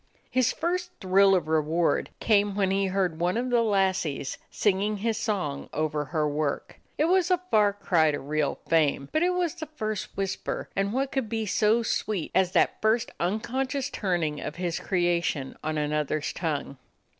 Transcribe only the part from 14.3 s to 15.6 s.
of his creation